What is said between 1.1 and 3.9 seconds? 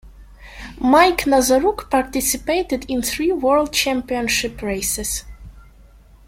Nazaruk participated in three World